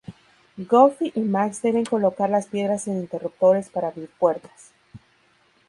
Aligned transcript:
Goofy 0.57 1.11
y 1.15 1.19
Max 1.19 1.61
deben 1.61 1.85
colocar 1.85 2.27
las 2.27 2.47
piedras 2.47 2.87
en 2.87 2.97
interruptores 3.01 3.69
para 3.69 3.89
abrir 3.89 4.09
puertas. 4.17 4.71